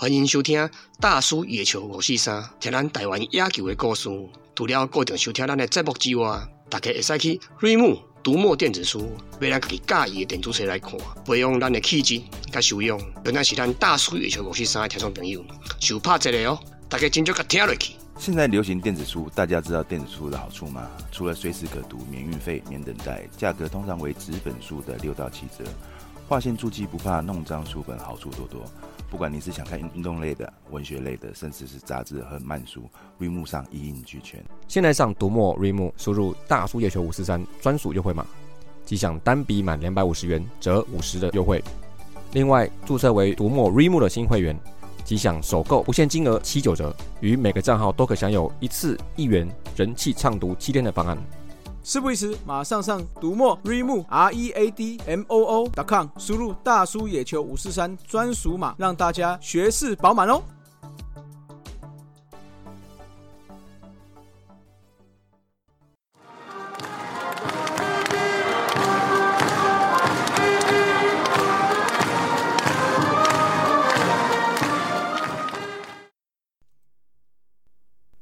[0.00, 0.66] 欢迎收听
[0.98, 4.08] 大叔野球五四三，听咱台湾野球的故事。
[4.54, 6.40] 除了固定收听咱的节目之外，
[6.70, 12.18] 大家会使去瑞木读墨电子书，买咱自己介意的电子书来看，培养咱的气质
[12.50, 12.98] 甲修养。
[13.26, 15.44] 原来是咱大叔野球五四三的听众朋友，
[15.78, 16.58] 就拍这个哦，
[16.88, 17.92] 大家真足甲听落去。
[18.18, 20.88] 现在流行电子书，大家知道电子书的好处吗？
[21.12, 25.70] 除了随时可读、免运费、免等待，价格通常为纸本书的六到七折。
[26.26, 28.64] 划线注记不怕弄脏书本，好处多多。
[29.10, 34.42] 不管你是想看运动类的、文学类的，甚至是杂志和漫书，Reimu 上一应俱全。
[34.68, 38.24] 现在上读墨 Reimu，输入大叔野球五四三专属优惠码，
[38.84, 41.62] 即享单笔满两百五十元折五十的优惠。
[42.32, 44.56] 另外，注册为读墨 Reimu 的新会员。
[45.02, 51.18] 即享首购不限金额七九折，与每个账号都可享有一次一元人气畅读七天的方案。
[51.82, 60.42] 事不宜迟，马上上读墨 remove r e a d m o o dot com，输入大叔野球五四三专属码，让大家学识饱满哦。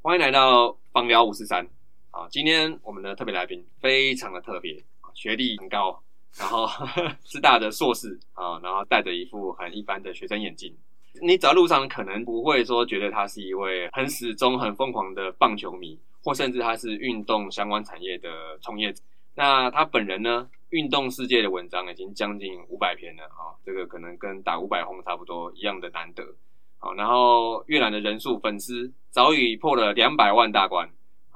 [0.01, 1.67] 欢迎来到芳疗五四三
[2.11, 2.27] 啊！
[2.31, 4.83] 今天我们的特别来宾非常的特别，
[5.15, 6.03] 学历很高，
[6.39, 6.67] 然后
[7.25, 10.75] 师大的硕士啊，然后戴着一副很一般的学生眼镜。
[11.21, 18.29] 你走在路上可能不会说觉得他是一位很始终、很疯狂的棒球迷，或甚至他是运动相关产业的
[18.61, 19.03] 从业者。
[19.35, 26.25] 那他本人呢，运动世界的文章已经将近五百篇了啊，这个可能跟打五百轰差不多一样的难得。
[26.79, 30.89] 好，然后阅览的人数粉丝早已破了两百万大关，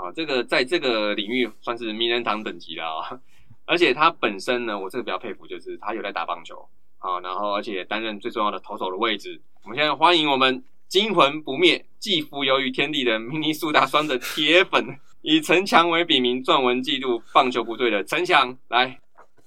[0.02, 3.20] 啊，这个在这个领域算是名人堂等级了啊。
[3.64, 9.40] 而且他本身呢，我这个比较佩服，就是他有在打棒球，啊，然后而且担任最重要的投手的位置。
[9.62, 18.98] 我们现在欢迎我们惊魂不灭、既浮游于天地的迷你苏打双的铁粉，以陈强为笔名撰文记录棒球不对的陈强来。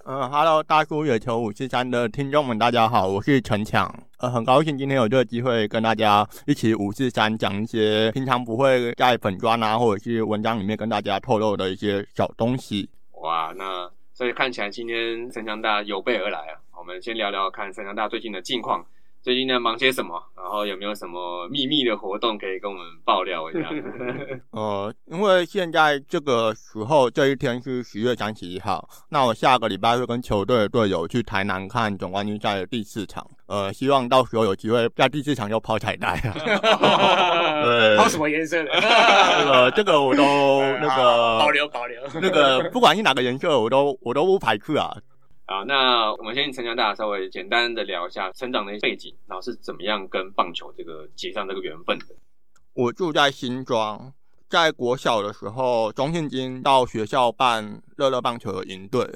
[0.08, 3.92] 嗯，Hello，大叔野球五四三的听众们，大家好，我是陈强。
[4.20, 12.88] 呃，很高兴今天有这个机会跟大家一起五四三讲一些平常不会在粉砖啊或者是文章里面跟大家透露的一些小东西。
[13.24, 16.54] 哇，那所以看起来今天陈强大有备而来啊。
[16.78, 18.86] 我们先聊聊看陈强大最近的近况。
[19.26, 20.22] 最近在忙些什么？
[20.38, 23.68] 然后有没有什么秘密的活动可以跟我们爆料一下？
[24.54, 33.26] 呃，因为现在这个时候这一天是十月三十一号，那我下个礼拜会跟球队的队友去台南看总冠军赛的第四场。
[33.48, 36.22] 呃，希望到时候有机会在第四场就抛彩带。
[37.66, 38.70] 对，抛什么颜色的？
[38.80, 42.00] 这 个这个我都那个保留保留。
[42.22, 44.96] 那个不管是哪个颜色，我都我都不排斥啊。
[45.48, 52.06] 好，那我们先陈强大稍微简单的聊一下成长的背景，然后是怎么样跟棒球这个结上这个缘分的。
[52.74, 54.12] 我住在新庄，
[54.50, 59.08] 在国小的时候，中信金到学校办乐乐棒球的营队。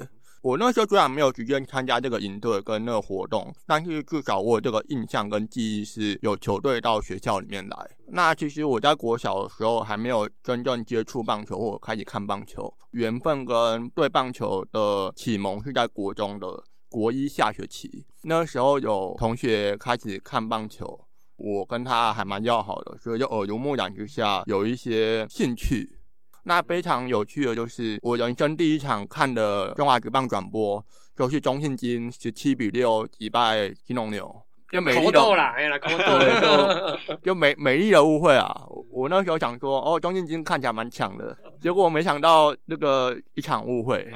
[0.42, 7.90] 我那时候虽然没有直接参加这个营队跟那个活动，但是至少我这个印象跟记忆是有球队到学校里面来。
[8.06, 18.06] 那其实我在国小的时候还没有真正接触棒球或开始看棒球，缘分跟对棒球的启蒙是在国中的国一下学期。
[18.22, 21.04] 那时候有同学开始看棒球，
[21.36, 25.98] 我跟他还蛮要好的，所以就耳濡目染之下有一些兴趣。
[26.44, 30.84] 那非常有趣的就是，我人生第一场看的中华职棒转播，
[31.16, 38.66] 就是中信金十七比六击败金龙牛，就美丽的啦，哎呀，就 就美美丽的误会啊！
[38.90, 44.10] 我那时候想说，哦，中信金看起来蛮强的，结果没想到那个一场误会，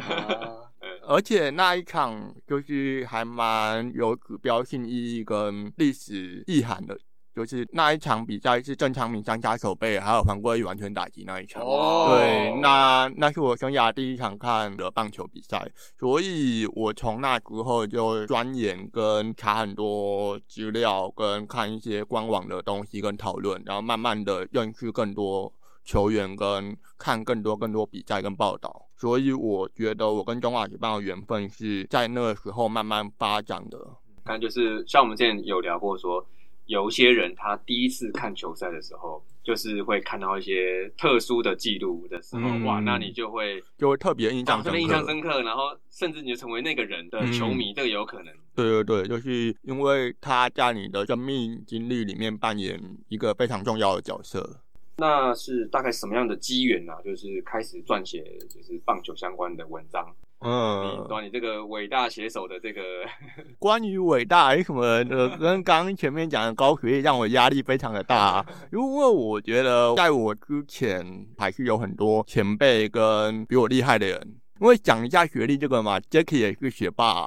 [1.06, 6.98] 而且那一场就是还蛮有指标性意义跟历史意涵的。
[7.34, 11.60] 就是那一场比赛是郑昌明三加手背，还有黄国玉完全打击那一场。
[11.64, 15.68] 哦，对，那那是我生涯第一场看的棒球比赛，
[15.98, 25.52] 所以我从那之后就钻研跟查很多资料，跟看一些官网的东西跟讨论，然后慢慢的认识更多
[25.84, 28.86] 球员，跟看更多更多比赛跟报道。
[28.96, 33.76] 所以我觉得我跟中华职棒的缘分是在那个时候慢慢发展的。
[34.24, 36.24] 看，就是像我们之前有聊过说。
[36.66, 48.34] 有一些人，他第一次看球赛的时候，就是会看到一些特殊的记录的时候，哇，那你就会就会特别印象，特别印象深刻，然后甚至你就成为那个人的球迷，这个有可能。
[48.54, 54.60] 对对对，就是因为他在你的生命经历里面扮演一个非常重要的角色。
[54.96, 56.92] 那是大概什么样的机缘呢？
[57.04, 60.14] 就是开始撰写就是棒球相关的文章。
[60.44, 62.82] 嗯，对，你这个伟大写手的这个
[63.58, 74.36] 关于伟大什么呃，跟刚刚前面讲的高学历让我压力非常的大，因为我觉得在我之前还是有很多前辈跟比我厉害的人。
[74.60, 77.26] 因为讲一下学历这个嘛，Jacky 也是学霸。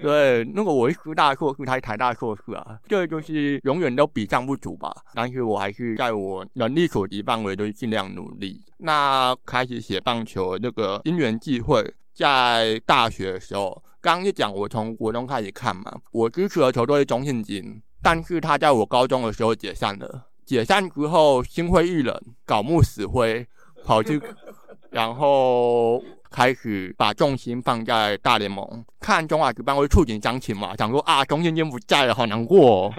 [0.00, 4.90] 对，那个我是师大硕士，他是台大硕士啊，这就是永远都比上不足吧。
[5.12, 8.60] 但是我还是在我能力所及范围，都尽量努力。
[8.78, 11.84] 那开始写棒球，这个因缘际会，
[12.14, 20.26] 在大学的时候，刚刚就讲我从国中开始看嘛，我支持的球队是中信金，但是他在我高中的时候解散了。
[20.46, 23.46] 解散之后，心灰意冷，搞木死灰，
[23.84, 24.20] 跑去，
[24.90, 26.02] 然后。
[26.30, 32.92] 开始把重心放在大联盟，看中华职棒会触景伤情嘛，想说啊，中信金不在了，好难过。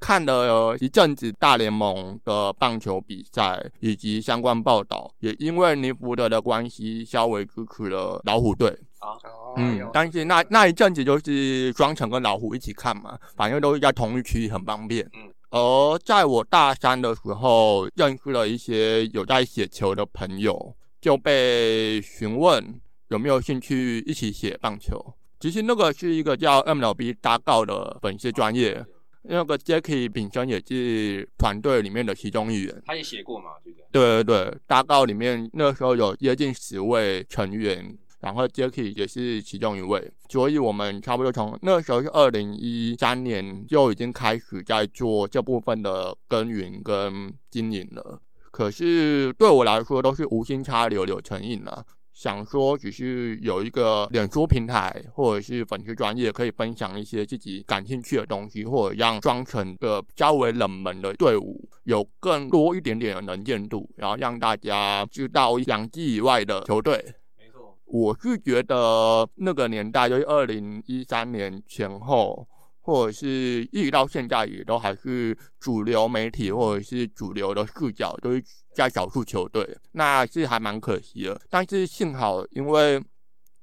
[0.00, 8.70] 看了一阵子大联盟的棒球比赛以及相关报道，也因为尼福德的关系，稍微支持了老虎队。
[8.98, 9.14] 啊，
[9.56, 15.08] 嗯，但是那那一阵子就是双城跟老虎一起看嘛，反正都是在同一区，很方便。
[15.14, 20.74] 嗯，而在我大三的时候，认识了一些有在写球的朋友。
[21.00, 25.02] 就被询问有没有兴趣一起写棒球。
[25.38, 28.84] 其实那个是一个叫 MLB 大告的粉丝专业，
[29.22, 32.82] 那个 Jacky 本身也是团队里面的其中一员。
[32.86, 33.86] 他也写过嘛，对不对？
[33.92, 48.20] 对对对，大告里面那时候有接近十位成员，然后 Jacky 也是其中一位，所以我们差不多从那时候是二零一三年就已经开始在做这部分的耕耘跟经营了。
[48.50, 51.84] 可是对我来说都是无心插柳柳成荫了。
[52.20, 67.02] 想说只是有一个脸书平台或者是粉丝专业，可以分享一些自己感兴趣的东西，或者让双城的较为冷门的队伍有更多一点点的能见度，然后让大家知道两季以外的球队。
[67.38, 72.46] 没错，我是觉得那个年代就是二零一三年前后。
[72.82, 78.42] 或者是一直到现在也都还是主流媒体或者是主流的视角都是
[78.74, 81.40] 在少数球队，那是还蛮可惜的。
[81.48, 83.02] 但是幸好，因为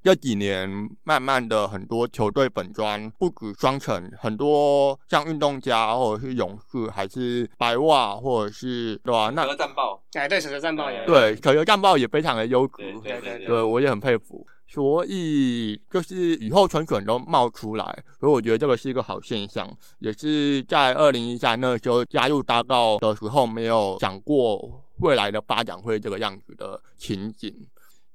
[0.03, 0.69] 这几年
[1.03, 9.31] 慢慢的很多球队本专不止双城，很多像运动家或者是勇士，还是白袜或者是对吧？
[9.35, 12.73] 那战报，哎，对，蛇战报也对，可球战报也非常的优质，
[13.03, 14.45] 对对对，我也很佩服。
[14.69, 19.65] 所以就是雨后春笋都冒出来，所以我觉得这个是一个好现象，
[19.99, 27.53] 也是在二零一三那时候加入大道的时候没有想过未来的发展会这个样子的情景，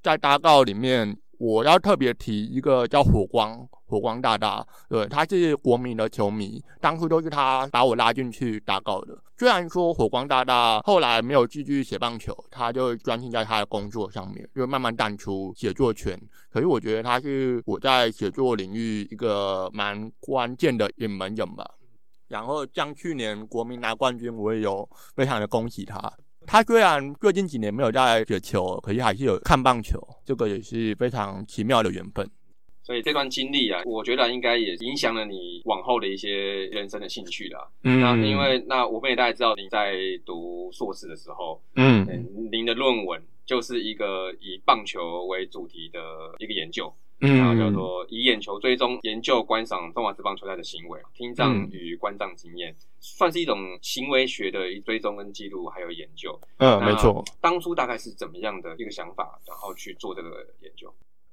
[0.02, 1.16] 在大告里面。
[1.38, 9.20] 我要特别提一个叫火光火光大大，对，他是国民的球迷，当初都是他把我拉进去打稿的。
[9.36, 16.16] 虽然说火光大大后来没有继续写棒球，他就专心在他的工作上面，就慢慢淡出写作圈。
[16.48, 21.68] 可是我觉得他是我在写作领域一个蛮关键的引门人吧。
[22.28, 26.12] 然后像去年国民拿冠军，我也有非常的恭喜他。
[26.46, 32.28] 他虽然最近几年没有在雪球，可是还是有看棒球，这个也是非常奇妙的缘分。
[32.84, 37.68] 所以这段经历啊，我觉得应该也影响了你往后的一些人生的兴趣啦。
[37.84, 39.94] 嗯，那因为那我们也大概知道，您在
[40.26, 42.04] 读硕士的时候，嗯，
[42.50, 46.00] 您的论文就是一个以棒球为主题的
[46.38, 46.92] 一个研究。
[47.22, 56.38] 然后叫做以眼球追踪研究观赏中华职棒球赛的行为，听障与观障经验，算是一种行为学的追踪跟记录，还有研究。
[56.58, 57.24] 嗯，没错。
[57.40, 60.92] 当初大概是怎么样的一个想法，然后去做这个研究？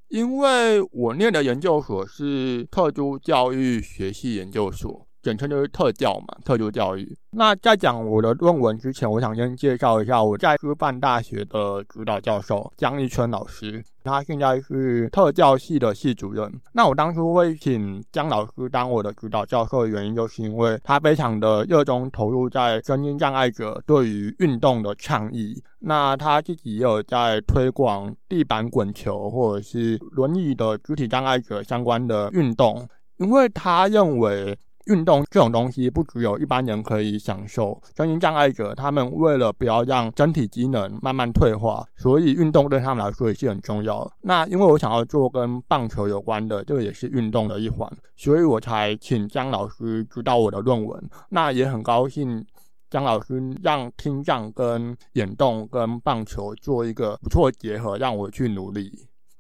[0.10, 5.06] 因为我念的研究所是特殊教育学系研究所。
[5.22, 7.14] 简称就是特教嘛，特殊教育。
[7.32, 16.52] 那在讲我的论文之前，我想先介绍一下我在师范大学的指导教授江一春老师，他现在是特教系的系主任。
[16.74, 25.62] 那我当初会请江老师当我的指导教授的原因，就是因为他非常的热衷投入在身心障碍者对于运动的倡议。
[25.80, 32.88] 那他自己也有在推广地板滚球或者是轮椅的肢体障碍者相关的运动，
[33.18, 34.58] 因为他认为。
[34.90, 44.12] 运动这种东西不只有一般人可以享受，身心障碍者他们为了不要让身体机能慢慢退化，所以运动对他们来说也是很重要。
[44.22, 51.10] 那因为我想要做跟棒球有关的，这个也是运动的一环，所以我才请江老师指导我的论文。
[51.30, 52.44] 那也很高兴，
[52.90, 58.92] 江老师让听障跟眼动跟棒球做一个不错结合，让我去努力。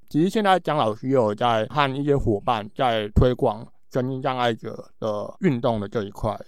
[0.07, 3.65] 其实现在江老师也有在和一些伙伴在推广。
[3.91, 6.39] 身心障碍者的运动的这一块，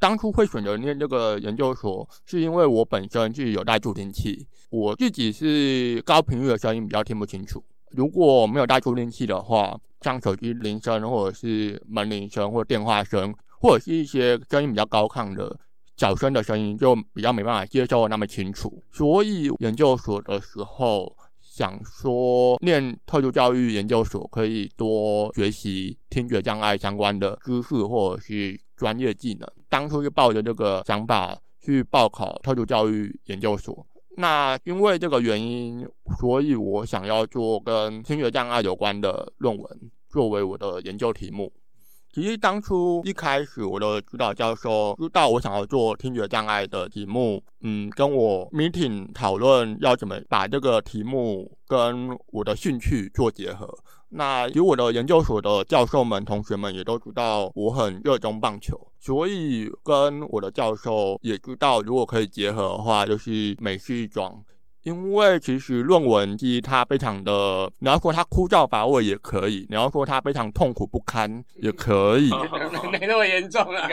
[0.00, 15.56] 当初会选择念这个研究所，是因为我本身是有带助听器，我自己是高频率的声音比较听不清楚，如果没有带助听器的话，像手机铃声或者是门铃声或电话声，或者是一些声音比较高亢的
[15.96, 18.82] 小声的声音，就比较没办法接受那么清楚。
[18.90, 21.16] 所以研究所的时候。
[21.54, 29.48] 想说念特殊教育研究所可以多学习听觉障碍相关的知识或者是专业技能。
[29.68, 33.86] 当初就抱着这个想法去报考特殊教育研究所。
[34.16, 35.86] 那因为这个原因，
[36.18, 41.52] 所以我想要做跟听觉障碍有关的论文作为我的研究题目。
[42.14, 53.68] 其实当初一开始，我的指导教授知道我想要做听觉障碍的题目，嗯，跟我 meeting 讨论要怎么把这个题目跟我的兴趣做结合。
[54.10, 64.40] 那其实我的研究所的教授们、同学们也都知道我很热衷棒球，所以跟我的教授也知道，如果可以结合的话，就是美式一桩。
[64.84, 72.30] 因为其实论文其实它非常的，你要说它枯燥乏味也可以，你要说它非常痛苦不堪也可以，
[72.92, 73.88] 没 那么严重啊。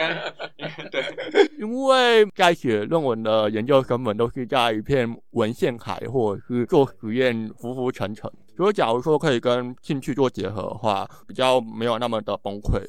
[0.90, 1.02] 对，
[1.58, 12.80] 因为在写论文的研究生们都是在一片文献海或者是做实验浮浮沉沉，所以假如说可以跟兴趣做结合的话，比较没有那么的崩溃。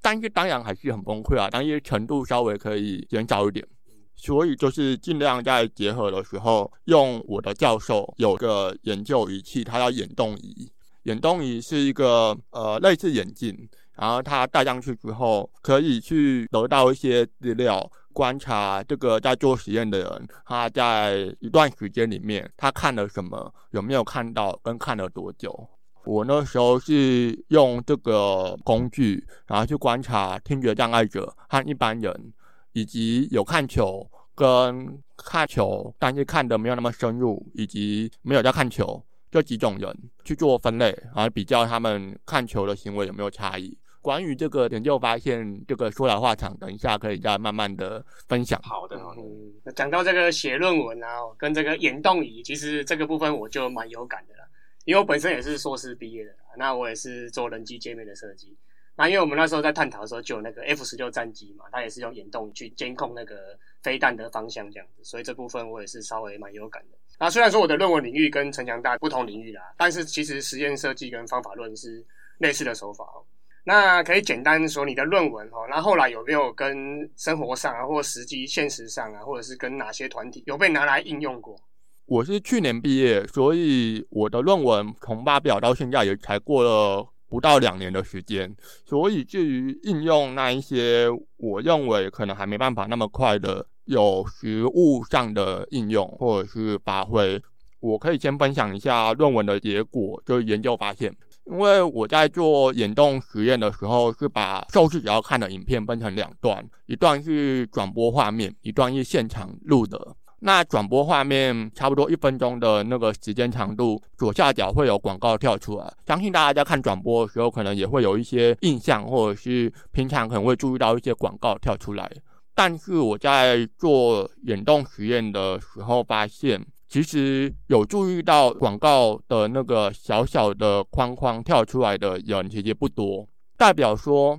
[0.00, 3.66] 但是当然还是很崩溃啊，但是程度稍微可以减少一点。
[4.16, 10.70] 所以就是尽量在结合的时候，用我的教授有个研究仪器，它叫眼动仪。
[11.02, 25.68] 眼动仪是一个呃类似眼镜，然后它戴上去之后，可以去得到一些资料，观察这个在做实验的人，他在一段时间里面他看了什么，有没有看到，跟看了多久。
[26.06, 32.32] 我那时候是用这个工具，然后去观察听觉障碍者和一般人。
[32.74, 43.76] 以及有看球跟看球，但是看的没有那么深入，以及没有在看球这几种人去做分类，然后比较他们看球的行为有没有差异。
[44.02, 48.60] 关于这个研究发现，这个说来话长，等一下可以再慢慢的分享。
[48.62, 49.72] 好的，嗯。
[49.74, 54.44] 讲到这个写论文啊，跟这个眼动仪，其实这个部分我就蛮有感的了，
[54.84, 58.54] 因为我本身也是硕士毕业的，那我也是做人机界面的设计。
[58.96, 66.98] 那因为我们那时候在探讨的时候，就有那个 F 十六战机嘛，它也是用眼动去监控那个飞弹的方向这样子，所以这部分我也是稍微蛮有感的。
[67.18, 72.04] 那虽然说我的论文领域跟陈强大不同领域啦，但是其实实验设计跟方法论是
[72.38, 73.22] 类似的手法哦。
[73.64, 81.58] 那可以简单说你的论文哦，那后来有没有跟生活上啊，或实际现实上啊，或者是跟哪些团体有被拿来应用过？
[82.06, 87.08] 我是去年毕业，所以我的论文从发表到现在也才过了。
[87.34, 88.54] 不到两年的时间，
[88.86, 97.42] 所以至于应用那一些，我认为可能还没办法那么快的有实物上的应用或者是发挥。
[97.80, 101.12] 我可以先分享一下论文的结果，就是研究发现，
[101.46, 110.14] 因为我在做眼动实验的时候，是把受试者要看的影片分成两段，一段是转播画面，一段是现场录的。
[110.46, 115.90] 那转播画面差不多一分钟的那个时间长度，左下角会有广告跳出来。
[116.06, 122.12] 相信大家在看转播的时候，可能也会有一些印象，或者是平常可能会注意到一些广告跳出来。
[122.54, 134.38] 但是我在做眼动实验的时候发现，其实有注意到广告的那个小小的框框跳出来的人其实不多，代表说。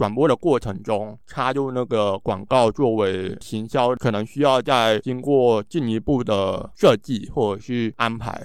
[0.00, 8.42] 转播的过程中插入那个广告作为行销，可能需要再经过进一步的设计或者是安排。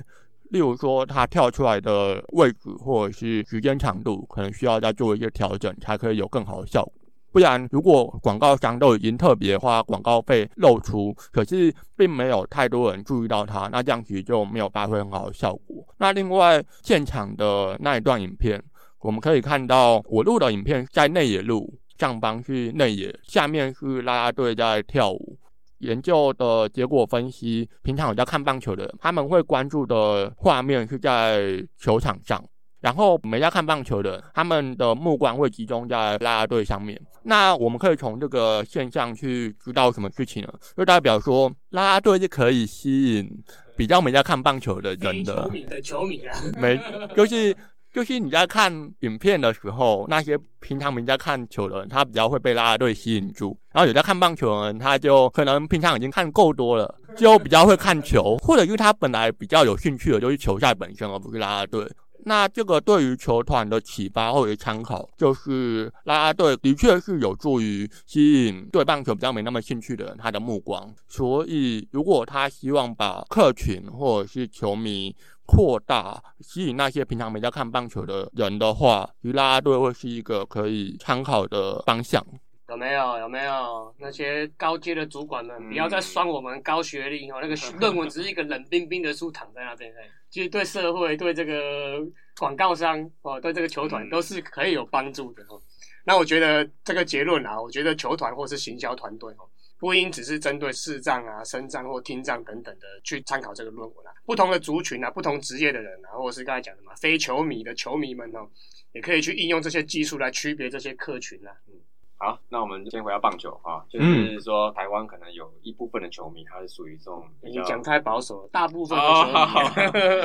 [0.50, 6.92] 例如说，它跳出来的位置或者是时间长度，可能需要再做一些调整，才可以有更好的效果。
[7.32, 15.88] 不然，如果广告商都已经特别花广告费露出，可是并没有太多人注意到它，那这样其实就没有发挥很好的效果。
[16.00, 18.62] 那另外，现场的那一段影片。
[19.06, 25.38] 我们可以看到，我录的影片在内野录，上方是内野，下面是啦啦队在跳舞。
[25.78, 32.40] 研究的结果分析，平常有在看棒球的人，他们会关注的画面是在球场上；
[32.82, 37.00] 然后没在看棒球的，他们的目光会集中在啦啦队上面。
[37.22, 40.52] 那我们可以从这个现象去知道什么事情呢？
[40.76, 43.30] 就代表说，啦啦队是可以吸引
[43.78, 46.80] 比较没在看棒球的人的球迷的球迷啊，没
[47.16, 47.56] 就是。
[47.96, 61.90] 就是你在看影片的时候，那些平常没在看球的人，他比较会被拉拉队吸引住；然后有在看棒球的人，他就可能平常已经看够多了，就比较会看球，或者因为他本来比较有兴趣的就是球赛本身，而不是拉拉队。
[62.28, 70.92] 那这个对于球团的启发或者参考，就是拉拉队的确是有助于吸引对棒球比较没那么兴趣的人他的目光。
[71.08, 82.26] 所以，如果他希望把客群或者是球迷扩大，吸引那些平常没在看棒球的人的话，啦啦队会是一个可以参考的方向。
[82.68, 83.20] 有没有？
[83.20, 89.94] 有没有那些高阶的主管们，不要再酸我们高学历哦，那个论文只是一个冷冰冰的书躺在那边。
[90.32, 92.00] 其实对社会、对这个
[92.38, 95.62] 广告商哦、对这个球团都是可以有帮助的哦。
[96.04, 99.48] 那我觉得这个结论啊，我觉得球团或是行销团队哦，
[99.86, 104.12] 不应只是针对视障啊、声障或听障等等的去参考这个论文啊。
[104.26, 108.50] 不同的族群啊、不同职业的人啊，或者是刚才讲的嘛，非球迷的球迷们哦，
[108.94, 111.54] 也可以去应用这些技术来区别这些客群啊。
[111.68, 111.74] 嗯。
[112.18, 119.34] 好，那我们先回到棒球啊，就是说台湾可能有一部分的球迷，他是属于这种比较讲太保守，大部分的球迷，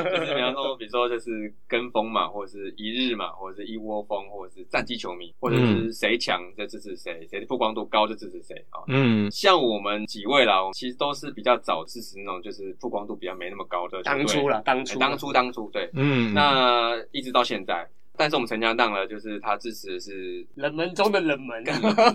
[0.17, 8.79] 就是比方说，比如说就是跟风嘛，或者是一日嘛，或者是一窝蜂，或者是战绩球迷，或者是谁强就支持谁，谁的曝光度高就支持谁啊。
[8.87, 17.85] 嗯，像我们几位啦，其实都是比较早支持那种就是曝光度比较没那么高的当初啦，当初，当初，当初，对，嗯，那一直到现在。
[18.17, 21.63] 但是我们陈家当了，就是他支持的是冷门中的冷门，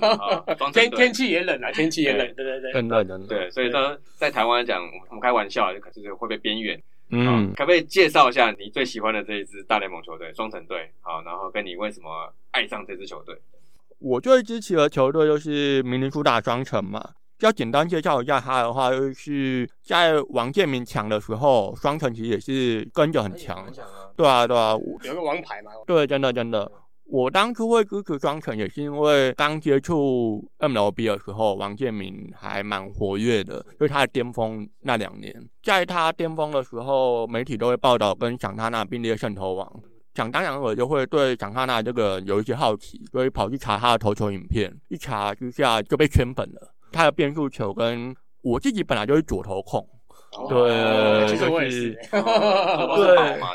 [0.73, 6.81] 天天气也冷啊，天气也冷，对对对，很冷的，对，所以说在台湾讲，我们开玩笑，就是会被边缘。
[7.11, 10.91] 嗯，可不可以介绍一下你最喜欢的这一支大联盟球队双城队？
[11.01, 13.37] 好，然后跟你为什么爱上这支球队？
[13.99, 17.13] 我最支持的球队就是明尼苏达双城嘛。
[17.41, 23.67] 要简单介绍一下他的话，就是在王建民强的时候，双城其实也是跟着很强。
[24.17, 24.73] 对啊，对啊，
[25.05, 25.71] 有个王牌嘛。
[25.87, 26.71] 对，真的真的。
[27.09, 35.33] 我当初会支持双城，也是因为刚接触 MLB 的时候，王建民还蛮活跃的，就是他的巅峰那两年。
[35.63, 39.73] 在他巅峰的时候，媒体都会报道跟蒋他那并列胜投王。
[40.15, 46.75] 想当然，我就会对蒋他那这个有一些好奇，所以跑去查他的投球影片，一查之下就被圈粉了。
[46.91, 49.87] 他的变速球跟我自己本来就是左投控，
[50.49, 52.17] 对，其实我也是，对，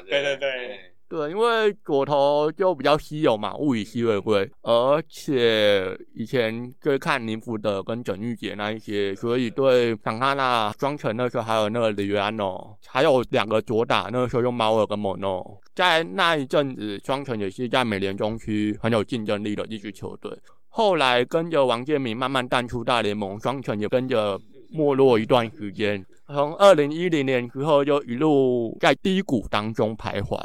[0.10, 20.32] 对对对对，因为左头就比较稀有嘛，物以稀为贵，而且以前就看林福德跟整玉杰那一些，所以对想他那双城那时候还有那个李安哦，还有两个左打，那个时候用猫耳跟莫诺，在那一阵子双城也是在美联中区很有竞争力的一支球队。
[20.70, 24.40] 后来跟着王建民慢慢淡出大联盟，双城也跟着
[24.72, 26.06] 没落一段时间。
[26.28, 30.40] 从二零一零年之后，就一路在低谷当中徘徊。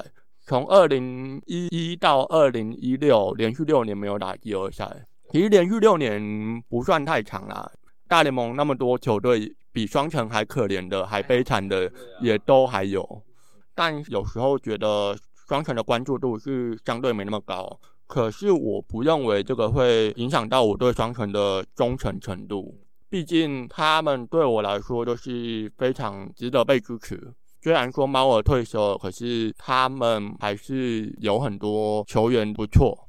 [0.44, 5.06] 从二零一一到二零一六，连续六年没有打季后赛。
[5.30, 7.70] 其实连续六年不算太长啦。
[8.08, 13.22] 大联盟那么多球队，比双城还可怜的、还悲惨的，也都还有。
[13.74, 15.16] 但有时候觉得
[15.48, 17.78] 双城的关注度是相对没那么高。
[18.06, 22.78] 可是我不认为这个会影响到我对双城的忠诚程度，
[23.16, 27.32] 毕竟他们对我来说都是非常值得被支持。
[27.62, 33.08] 虽然说猫儿退休，可是他们还是有很多球员不错。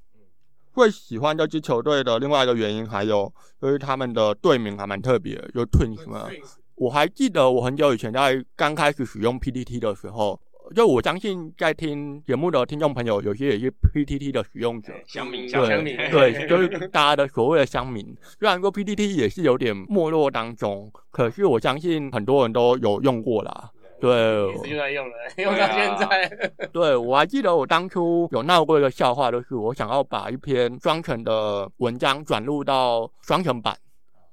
[0.71, 3.29] 会喜欢这支球队的另外一个原因，还有
[3.61, 6.29] 就是他们的队名还蛮特别，就 Twins 嘛。
[6.75, 10.39] 我还记得我很久以前在刚开始使用 PPT 的时候。
[10.75, 18.15] 就我相信，在听节目的听众朋友，有些也是 PTT 的使用者，乡民，对对， 就是大家的所谓的乡民。
[18.39, 23.71] 虽然说 PTT 也是有点没落当中，可是我相信很多人都有用过啦。
[23.99, 26.51] 对，一直在用了， 用到现在。
[26.71, 33.75] 对，我还记得我当初有闹过一个笑话，就是我想要把一篇双城的文章转录到双城版。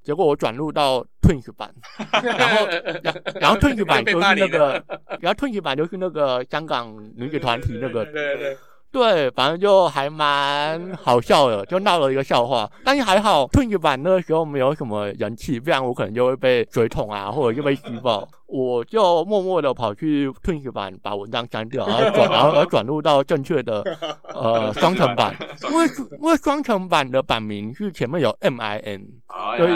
[0.03, 1.74] 结果我转入到 Twins 版，
[2.22, 2.66] 然后
[3.02, 4.84] 然然后 Twins 版就是那个，
[5.20, 8.37] 然后 Twins 版就是那个香港女子团体那个，对对。
[8.37, 8.56] 对，
[9.35, 12.70] 反正就还蛮 好笑的，就闹了一个笑话。
[12.85, 18.26] 但是还好，Twins 版那个时候没有什么人气，不然我可能就会被水桶啊，或者就被举报。
[18.46, 23.83] 我就默默的跑去 Twins 版把文章删掉，然后转，然后而转入到正确的
[24.33, 25.35] 呃双层版。
[25.68, 25.87] 因为
[26.20, 29.09] 因为双层版的版名是前面有 M I N，
[29.57, 29.72] 所以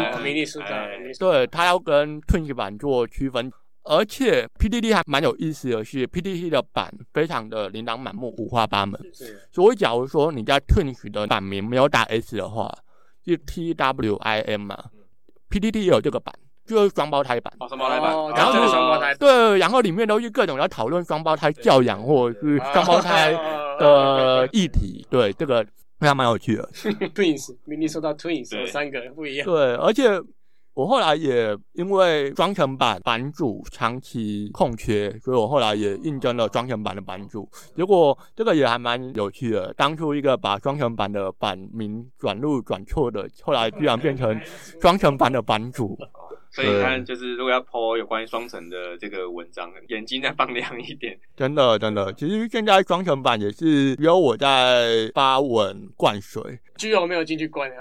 [1.19, 3.51] 对，他要跟 Twins 版做区分。
[3.89, 9.01] 而且 PDD 还蛮有意思的是，PDD 的版非常的琳琅满目、五花八门。
[9.51, 12.71] 所以假如说你在 Twins 的版名没有打 S 的话，
[13.23, 14.79] 就 TWIM 嘛
[15.49, 16.35] ？PDD 也有这个版，
[16.67, 17.51] 就是双胞胎版。
[17.61, 19.15] 哦双胞胎版，然后就是双胞胎。
[19.15, 23.33] 对，然后里面都是各种要讨论双胞胎教养或者是双胞胎
[23.81, 25.07] 的议题。
[25.09, 25.65] 对，这个
[25.99, 26.69] 非常蛮有趣的。
[27.15, 29.47] Twins，明明说到 Twins，有三个不一样。
[29.47, 30.21] 对，而且。
[30.79, 37.51] 我后来也因为双层板版主长期空缺，所以我后来也应征了双层板的版主。
[37.75, 44.41] 结果这个也还蛮有趣的，当初一个把双层板的版名转录转错的，后来居然变成
[44.81, 45.99] 双层板的版主。
[46.51, 51.19] 所以你看，就是如果要抛有关于双层的这个文章，眼睛再放亮一点。
[51.37, 57.77] 真的，真的，其实现在双层版也是有我在发文灌水，居友没有进去灌啊。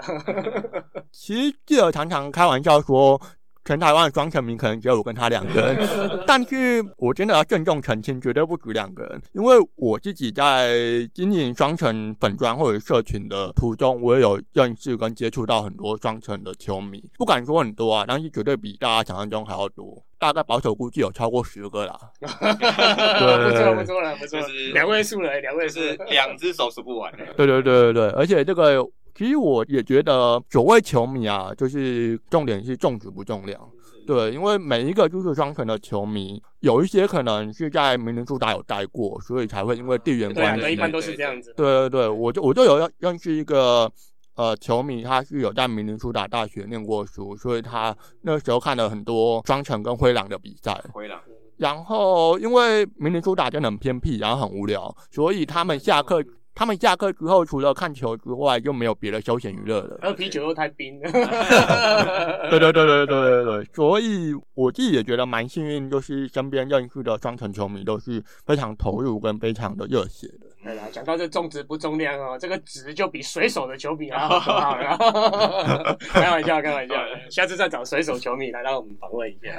[1.10, 3.20] 其实记者常常开玩笑说。
[3.68, 5.86] 全台湾的双城名可能只有我跟他两个人，
[6.26, 22.00] 但是我真的要郑重澄清，绝对不止两个人，因为我自己在经营双城粉砖或者社群的途中，我也有认识跟接触到很多双城的球迷，不敢说很多啊，但是绝对比大家想象中还要多，大概保守估计有超过十个啦。
[22.20, 24.40] 对，不错不错了，不错，
[24.72, 27.12] 两位数了，两位是两只手数不完。
[27.36, 28.82] 对对对对对，而且这个。
[29.18, 33.60] 其实我也觉得，所谓球迷啊，就是重点是重质不重量。
[34.06, 40.72] 对，因为每一个就是双城的球迷，有一些可能是在明尼苏达有待过，所以才会因为地缘关系。
[40.72, 41.52] 一般都是这样子。
[41.56, 43.90] 对对对，我就我就有认识一个
[44.36, 50.80] 呃球迷，他是有在明尼苏达大学念过书，所以他那时候看了很多双城跟灰狼的比赛。
[50.92, 51.20] 灰狼。
[51.56, 56.22] 然后因为明尼苏达真的很偏僻，然后很无聊，所以他们下课。
[56.58, 60.00] 他们下课之后，除了看球之外，就没有别的休闲娱乐了。
[60.02, 61.08] 喝啤酒又太冰了。
[62.50, 70.48] 对对对对对对对，所以我自己也觉得蛮幸运，就是身边认识的双城球迷都是非常投入跟非常的热血的。
[70.64, 75.96] 对啦，讲到这重质不重量哦，这个值就比水手的球迷还好 了。
[76.00, 76.96] 开玩笑，开玩笑，
[77.30, 79.54] 下次再找水手球迷来让我们访问一下。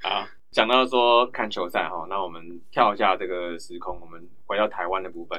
[0.00, 5.38] 好，讲到说看球赛哈，那我们跳一下这个时空，我们回到台湾的部分。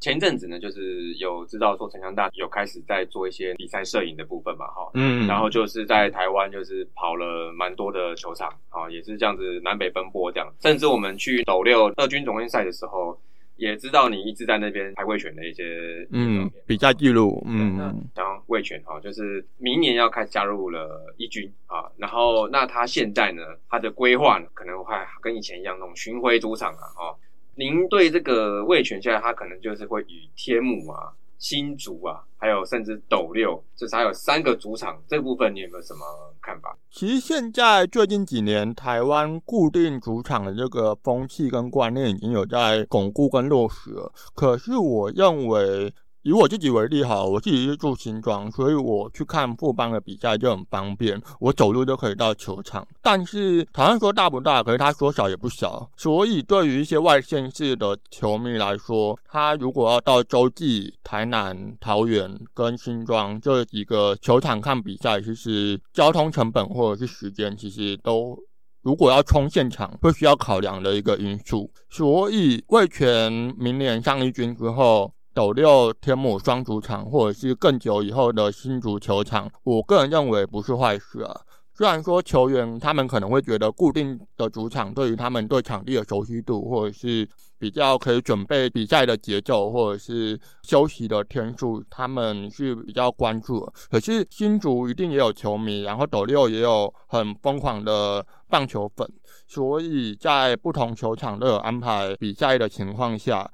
[0.00, 13.20] 前阵子呢，就是有知道说城乡大有开始在做一些比赛摄影的部分嘛，哈，嗯，然后就是在台湾就是跑了蛮多的球场，啊，也是这样子南北奔波这样，甚至我们去斗六二军总决赛的时候，
[13.56, 17.76] 也知道你一直在那边拍卫权的一些嗯比赛记录，嗯，
[18.14, 27.14] 然后卫权哈，就是明年要开始加入了一军啊，然后那他现在呢，他的规划呢可能会跟以前一样那种巡回主场啊，哦。
[27.60, 36.00] 您对这个味全现在，他可能就是会与天母啊、新竹啊，还有甚至斗六，就是还有三个主场这部分，你有没有什么
[36.40, 36.74] 看法？
[36.90, 44.10] 其实现在最近几年，台湾固定主场的这个风气跟观念已经有在巩固跟落实了。
[44.34, 45.92] 可是我认为。
[46.22, 52.86] 以我自己为例哈，我自己是住新庄，所以我去看富邦的比赛就很方便，我走路就可以到球场。
[53.00, 68.38] 但是台湾说大不大，可是它说小也不小，所以对于一些外县市的球迷来说，他如果要到洲际、台南、桃园跟新庄这几个球场看比赛，其实交通成本或者是时间，其实都
[68.82, 71.70] 如果要冲现场，会需要考量的一个因素。
[71.88, 75.10] 所以魏权明年上一军之后。
[75.32, 81.40] 斗六天母双主场，或者是更久以后的新足球场，我个人认为不是坏事啊。
[81.72, 87.26] 虽然说球员他们可能会觉得固定的主场对于他们对场地的熟悉度，或者是
[87.58, 93.66] 比较可以准备比赛的节奏，或者是休息的天数，他们是比较关注。
[93.90, 99.08] 可是新竹一定也有球迷，然后斗六也有很疯狂的棒球粉，
[99.46, 103.50] 所以在不同球场都有安排比赛的情况下。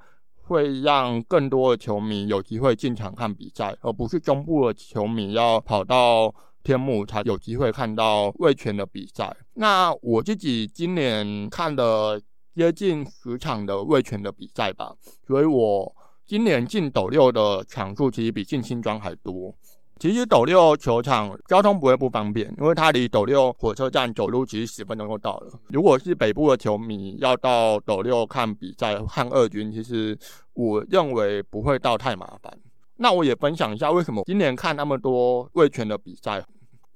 [0.47, 6.33] 会让更多的球迷有机会进场看比赛，而不是中部的球迷要跑到
[6.63, 9.35] 天幕才有机会看到卫权的比赛。
[9.55, 12.19] 那我自己今年看了
[12.55, 19.53] 接近十场的卫权的比赛吧，所以我今年进斗六的场数其实比进新庄还多。
[19.99, 25.51] 其实斗六球场交通不会不方便，因为它离斗六火车站走路其实十分钟就到了。
[25.69, 30.17] 如果是北部的球迷要到斗六看比赛看二军，其实
[30.53, 32.57] 我认为不会到太麻烦。
[32.97, 36.43] 那我也分享一下为什么今年看那么多卫权的比赛。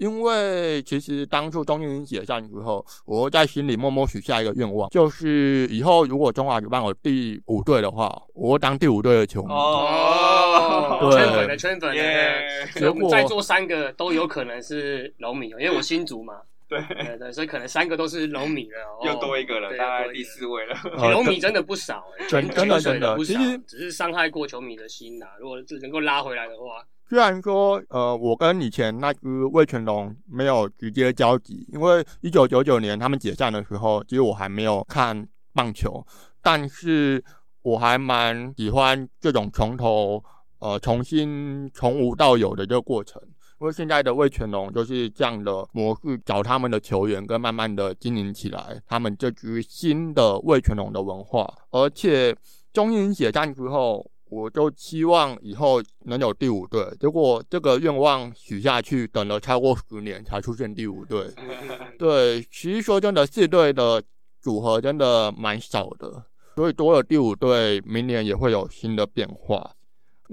[0.01, 9.53] 因为其实当初中英解散之后，我在心里默默许下一个愿望，就是以后如果中华举办我第五队的话，我当第五队的球迷。
[9.53, 16.33] 哦，圈粉的圈粉的，果在座三个都有可能是龙迷，因为我新竹嘛。
[16.67, 19.05] 对对对，所以可能三个都是龙迷了。
[19.05, 20.75] 又多一个了，大概第四位了。
[21.11, 25.27] 龙米真的不少，真真的真的，不少只是伤害过球迷的心呐。
[25.39, 26.83] 如果能够拉回来的话。
[27.11, 36.07] 虽然说，呃，我跟以前那只魏全龙没有直接交集，因为一九九九年他们解散的时候，其实我还没有看棒球，
[36.41, 37.21] 但是
[37.63, 40.23] 我还蛮喜欢这种从头，
[40.59, 43.21] 呃，重新从无到有的这个过程。
[43.59, 51.53] 因为现在的魏全龙就是这样的模式，找他们的球员，跟慢慢的经营起来，他们这支新的魏全龙的文化。
[51.71, 52.33] 而且
[52.71, 56.81] 中英解散之后，我就希望以后能有第五队。
[56.97, 61.27] 结果这个愿望许下去，等了超过十年才出现第五队。
[61.99, 64.01] 对，其实说真的，四队的
[64.39, 66.23] 组合真的蛮少的，
[66.55, 69.75] 所以多了第五队，明年也会有新的变化。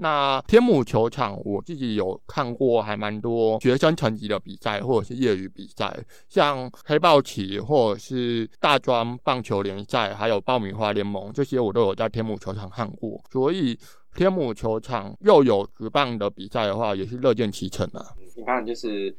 [0.01, 5.93] 那天母球场，我自己有看过，还蛮多学生层级的比赛，或者是业余比赛，
[6.29, 13.21] 像黑豹旗或者是大专棒球联赛，还有爆米花联盟，这些我都有在天母球场看过。
[13.29, 13.77] 所以
[14.15, 18.05] 天母球场又有举棒的比赛的话，也是乐见其成啊。
[18.37, 19.13] 你看，就是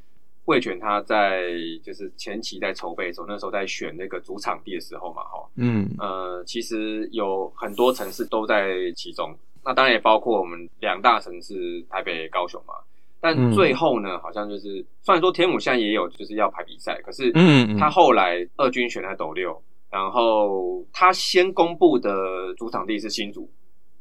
[0.47, 1.51] 魏权他在
[1.85, 9.37] 就是前期在筹备的时候，那时候在选那个主场地的时候嘛，哈，嗯呃，其实有很多城市都在其中。
[9.65, 12.75] 那当然也包括我们两大城市台北、高雄嘛。
[13.23, 23.47] 但最后呢，好像就是虽然说天母现在也有就是要排比赛，可是嗯，他后来二军选在斗六，然后他先公布的主场地是新竹，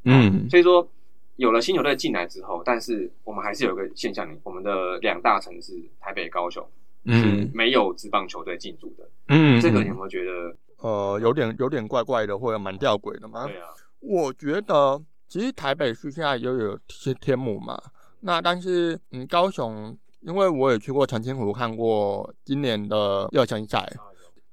[0.06, 0.88] 嗯所以说
[1.36, 6.66] 有了新球队进来之后，但是我们还是有个现象，我们的两大城市台北、高雄
[7.08, 9.10] 是嗯没有职棒球队进驻的。
[9.28, 10.56] 嗯，这个你有没有觉得？
[10.78, 13.46] 呃有点有点怪怪的，或者蛮吊诡的吗？
[13.48, 13.68] 对啊，
[14.00, 17.80] 我觉得其实台北市现在也有天天母嘛，
[18.22, 23.88] 那但是嗯，高雄，因为我也去过澄清湖看过今年的热身赛，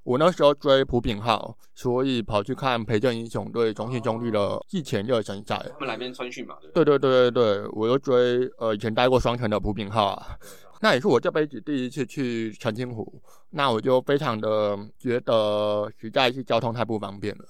[0.02, 5.66] 我那时候追朴炳浩，所以跑去看培正英雄队中信中立的季前热身赛。
[5.72, 6.98] 他们来边春训嘛，对对？
[6.98, 10.36] 对对对对对，我又追呃以前待过双城的朴炳浩啊，
[10.82, 17.44] 那也是我这辈子第一次去澄清湖，那我就非常的觉得实在是交通太不方便了。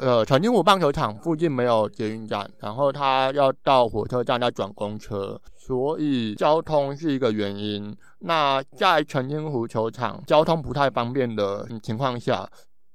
[0.00, 7.96] 呃，澄清湖棒球场附近没有捷运站，然后他要到火车站再转公车，所以交通是一个原因。
[8.20, 12.48] 那在澄清湖球场交通不太方便的情况下，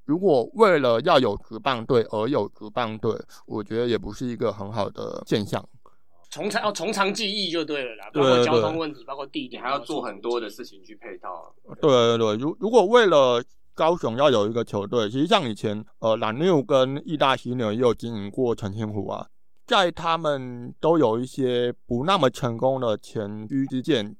[0.05, 3.13] 如果为了要有职棒队而有职棒队，
[3.45, 5.63] 我觉得也不是一个很好的现象。
[6.31, 11.51] 从长要从长计议就对了啦，对包括交通问题，包括地你点，还要做很多的事情去配套。
[11.81, 13.43] 对对对，如如果为了
[13.79, 19.25] 高雄要有一个球队，其实像以前呃蓝牛跟义大犀牛也有经营过澄清湖啊，
[19.65, 24.13] 在他们都有一些不那么成功的前居之见，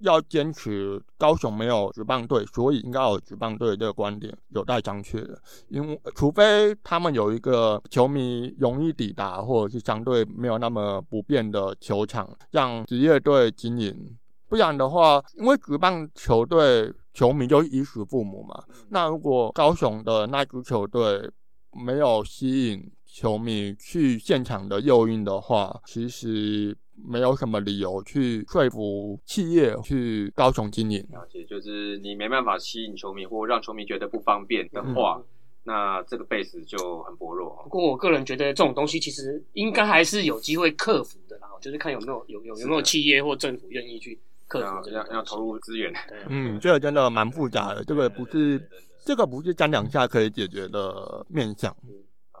[0.00, 5.40] 要坚持高雄没有职棒队，所以应该有职棒队这个观点有待商榷的。
[5.68, 14.18] 因为除非他们有一个球迷容易抵达，或者是相对没有那么不便的球场，让职业队经营。
[14.50, 18.64] 不然的话，因为职棒球队球迷就是衣食父母嘛。
[18.90, 21.30] 那如果高雄的那支球队
[21.72, 31.06] 没有吸引球迷去现场的诱因的话，其实没有什么理由去说服企业去高雄经营。
[31.12, 35.24] 而且，就是你没办法吸引球迷，或让球迷觉得不方便的话，嗯
[35.64, 37.68] 那这个 base 就很薄弱不。
[37.68, 44.18] 过我个人觉得这种东西其实应该还是有机会克服的啦，就是看有没有有有有没有企业或政府愿意去
[44.52, 45.42] 克服要这个要要投。
[45.42, 45.92] 入资源，
[46.28, 48.70] 嗯，这个真的蛮复杂的，这个不是
[49.04, 51.74] 这个不是沾两下可以解决的面向。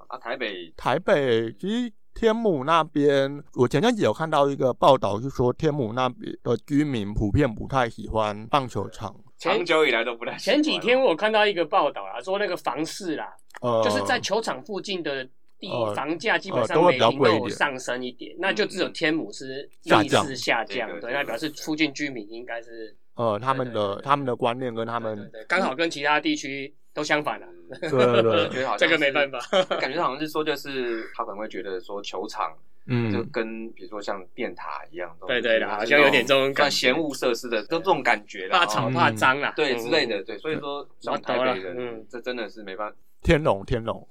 [0.06, 9.12] 啊，台北台北其实天母那边，我前阵子有看到一个报道，是说天母那边的居民普遍不太喜欢棒球场。
[9.36, 15.28] 前长久以来都不太前几天我看到一个报道啦，说那个房市啦，呃，就是在球场附近的
[15.62, 20.24] 地呃房价基本呃都会比较上每平都有上升一点，那就只有天母是下降。
[20.24, 27.46] 逆势下降对，那表示附近居民应该是呃他们的他们的观念跟他们刚好跟其他地区都相反 了。
[27.80, 28.48] 对对对。
[28.50, 29.38] 觉得好像这个没办法，
[29.80, 32.52] 感觉好像是说，就是他可能会觉得说球场
[32.86, 33.12] 嗯。
[33.12, 36.62] 就嗯跟比如说像电塔一样，对对的好像有点这种感觉。
[36.62, 39.78] 像闲物设施的，都这种感觉啦，怕吵哦怕脏啦，对嗯。
[39.78, 42.06] 之类的，对，所以说像台北人，嗯。
[42.10, 44.06] 这真的是没办法，天龙天龙，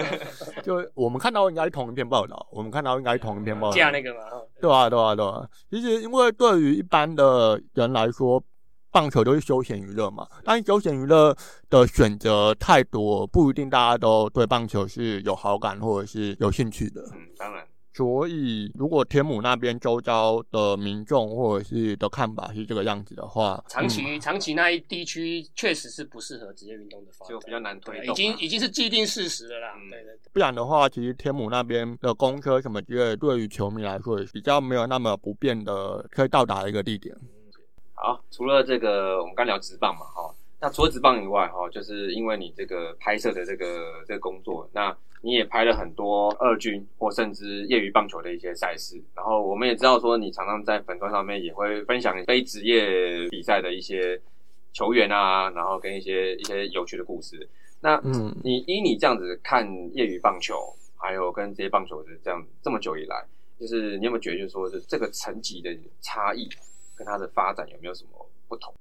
[0.64, 3.76] 就我们看到应该是同一篇报道，我们看到应该是同一篇报道。
[3.76, 4.20] 架那个嘛，
[4.60, 5.46] 对啊，对啊，对啊。
[5.70, 8.42] 其实，因为对于一般的人来说，
[8.90, 10.26] 棒球都是休闲娱乐嘛。
[10.42, 11.36] 但是休闲娱乐
[11.68, 17.02] 的选择太多，不一定大家都对棒球是有好感或者是有兴趣的。
[17.12, 17.62] 嗯，当然，
[17.96, 29.72] 所以，如果天母那边周遭的民众或者是的看法是这个样子的话，长期长期那一地区确实是不适合职业运动的发展，就比较难推，动啊，已经已经是既定事实了啦。
[29.78, 37.16] 嗯对对对，不然的话，其实天母那边的公车什么之类，对于球迷来说也比较没有那么不便的可以到达的一个地点。
[37.94, 49.00] 好，除了这个，我们刚聊职棒嘛，哈，那除了职棒以外，哈，就是因为你这个拍摄的这个这个工作，那你也拍了很多二军或甚至业余棒球的一些赛事。
[49.14, 54.20] 然后我们也知道说，你常常在粉砖上面也会分享非职业比赛的一些
[54.72, 57.48] 球员啊，然后跟一些一些有趣的故事。
[57.80, 60.54] 那嗯，你依你这样子看业余棒球，
[60.96, 63.22] 还有跟这些棒球的这样这么久以来，
[63.60, 66.48] 就是你有没有觉得，就是说，是这个层级的差异
[66.96, 68.10] 跟它的发展有没有什么
[68.48, 68.72] 不同？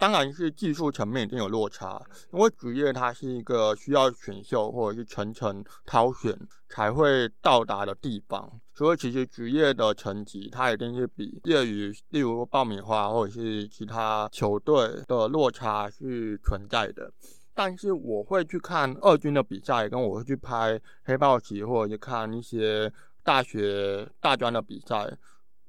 [0.00, 6.34] 当然是技术层面一定有落差，因为职业它是一个需要选秀或者是层层挑选
[6.70, 14.74] 才会到达的地方，所以其实职业的成绩它一定是比业余，例如爆米花或者是其他球队
[15.06, 17.12] 的落差是存在的。
[17.52, 22.90] 但是我会去看二军的比赛，跟我会去拍黑豹旗或者是看一些
[23.22, 25.14] 大学大专的比赛。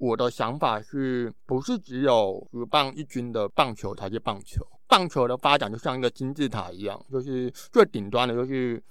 [0.01, 4.65] 我的想法是不是只有职棒一军的棒球才是棒球？
[4.87, 8.83] 棒球的发展就像一个金字塔一样，就是最顶端的，就是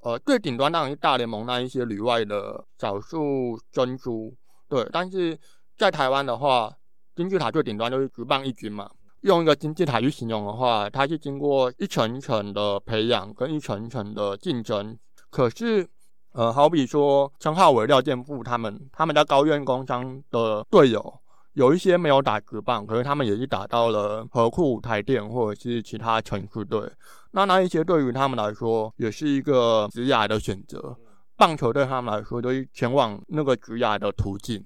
[0.00, 4.34] 呃最顶端当然是大联盟那一些旅外的少数珍珠，
[4.66, 4.88] 对。
[4.90, 5.38] 但是
[5.76, 6.72] 在台湾的话，
[7.14, 8.90] 金字塔最顶端就是职棒一军嘛。
[9.20, 14.98] 用一个金字塔去形容的话，它是经过一层一层的培养跟一层一层的竞争，
[15.28, 15.86] 可是。
[16.34, 21.20] 呃，好比说陈浩伟、廖健富他们，他们在高院工商的队友，
[21.52, 26.90] 有一些没有打职棒，可是他们也是打到了河库、台电或者是其他城市队。
[27.30, 30.96] 那那一些对于他们来说，也是一个职涯的选择。
[31.36, 34.60] 棒球对他们来说，都是前往那个职涯的途径。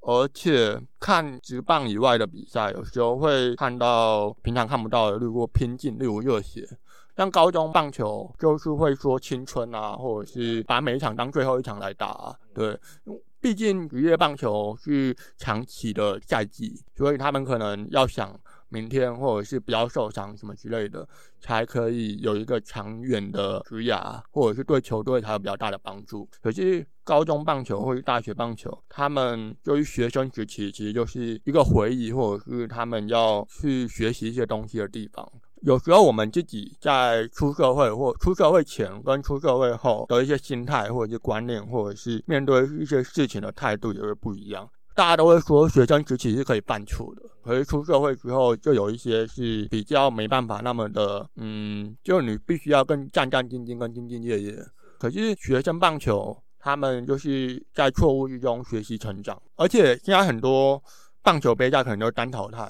[0.00, 6.68] 而且看职棒以外的比赛，有时候会看到平常看不到的，例如拼劲，例如热血。
[7.16, 12.06] 像高中棒球就是会说青春啊，或者是把每一场当最后一场来打。
[12.06, 12.78] 啊对，
[13.40, 21.06] 毕竟职业棒球是长期的赛季，所以他们可能要想明天或者是不要受伤什么之类的，
[21.40, 26.28] 才可以有一个长远的职涯，或者是对球队才有比较大的帮助。
[26.42, 35.30] 可是高中棒球或是大学棒球，他们对于学生时期其实就是一个回忆，或者是他们要去学习一些东西的地方。
[35.62, 44.68] 有时候我们自己在出社会或出社会前跟出社会后的一些心态或者是观念，或者是面对一些事情的态度也会不一样。
[44.94, 54.58] 大家都会说学生时期是可以犯错的，可是出社会之后就有一些是比较没办法那么的，嗯，就你必须要更战战兢兢、更兢兢业业。
[54.98, 60.82] 可是学生棒球他们就是在错误之中学习成长，而且现在很多
[61.22, 62.68] 棒球杯赛可能都单淘汰。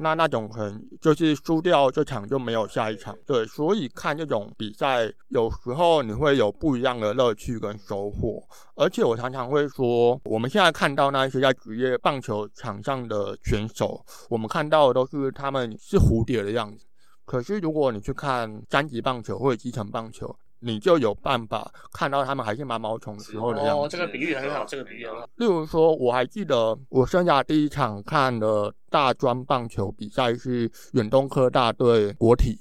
[0.00, 8.42] 那那种可能就是输掉这场就没有下一场，对，所以看这种比赛，有时候你会有不一样的乐趣跟收获。
[8.74, 16.84] 而且我常常会说，我们现在看到那些在职业棒球场上的选手，我们看到的都是他们是蝴蝶的样子。
[17.24, 23.82] 可是如果你去看三级棒球或者基层棒球，你就有办法看到他们还是毛毛虫时候的样子。
[23.82, 25.28] 哦，这个比喻很好，这个比喻很好。
[25.36, 32.58] 例如说，我还记得我生涯第一场看的大专棒球比赛是远东科大对国体，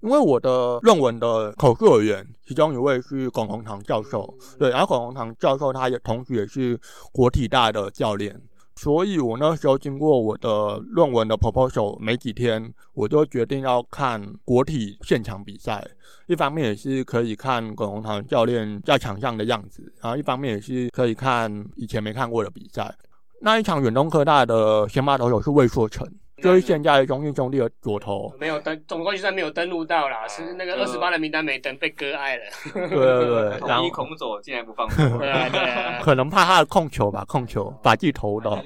[0.00, 6.78] 因为我的论文的口述委员其中一位是龚宏堂教授，对，然后龚宏堂教授他也同时也是
[7.12, 8.40] 国体大的教练。
[8.76, 15.86] 所以，我那时候经过我的论文的 proposal 没几天，我就决定要看国体现场比赛。
[16.26, 22.94] 一方面也是可以看耿宏堂教练在场上的样子，然后一方面也是可以看以前没看过的比赛。
[23.40, 26.08] 那一场远东科大的先发投手是魏硕成。
[26.42, 32.42] 就是现在中信兄弟的左投没有登，总冠军赛没有登录到啦，是那个二十八人名单没登，被割爱了。
[32.74, 38.62] 对对对， 统一孔左竟然不放过， 对对，可能怕他的控球吧，控球把自己投到。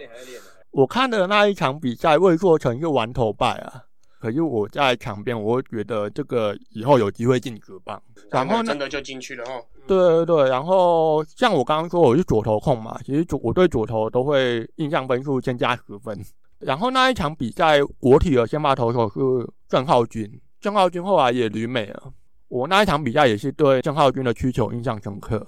[0.71, 3.83] 我看的那一场比赛，魏硕成是完投败啊，
[4.21, 9.65] 可是我在场边，我觉得这个以后有机会进职棒，然后真的就进去了哦。
[9.87, 16.19] 对对对，然后像我刚刚说我是左投控嘛，其实左我对左投都会印象分数先加十分。
[16.59, 19.21] 然后那一场比赛，国体的先发投手是
[19.69, 22.12] 郑浩君，郑浩君后来也旅美了。
[22.49, 25.47] 我那一场比赛也是对郑浩君的需求印象深刻，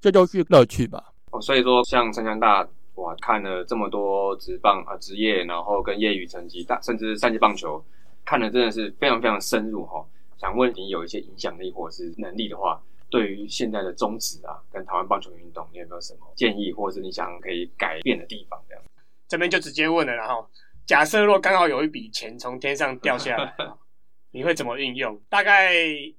[0.00, 1.12] 这就是乐趣吧。
[1.32, 7.82] 哦，所以说像陈强大，哇，看了这么多职棒啊职业，然后跟业余成绩，大甚至三级棒球，
[8.24, 10.04] 看的真的是非常非常深入哈。
[10.38, 18.84] 想问你有一些影响力或是能力的话，对于现在的中职啊，跟台湾棒球运动，你有没有什么建议，或者是你想可以改变的地方这样？
[19.28, 20.48] 这边就直接问了，然后
[20.86, 23.54] 假设若刚好有一笔钱从天上掉下来，
[24.32, 25.20] 你会怎么运用？
[25.28, 25.74] 大概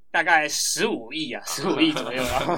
[0.10, 2.58] 大概十五亿啊，十五亿左右啊。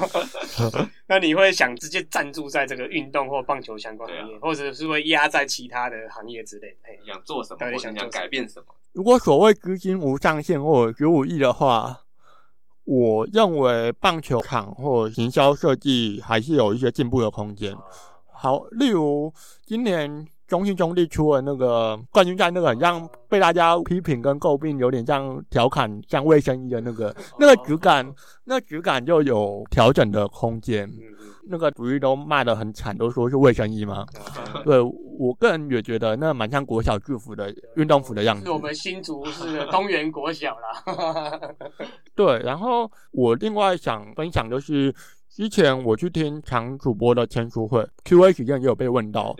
[1.07, 6.77] 那你会想直接赞助在这个运动或棒球相关行业，或者是会压在其他的行业之类？
[7.05, 7.59] 想做什么？
[7.59, 8.67] 到底想想改变什么？
[8.93, 12.01] 如果所谓资金无上限或者十五亿的话，
[12.83, 17.75] 我认为棒球场或行销设计还是有一些进步的空间。
[18.31, 19.33] 好，例如
[19.65, 28.13] 今年中信兄弟出了那个冠军战，那个很像被大家批评跟诟病，有点像调侃像卫生衣的那个那个质感，
[28.45, 30.89] 那质感就有调整的空间。
[31.49, 34.05] 那个主意都卖得很惨，都说是卫生衣嘛？
[34.65, 34.81] 对
[35.17, 38.43] 我个人也觉得那蛮像国小制服的运动服的样子。
[38.43, 41.39] 是我们新竹是东园国小啦。
[42.13, 44.93] 对，然后我另外想分享就是，
[45.29, 49.33] 之前我去听常主播的签书会，Q&A 时间也有被问到，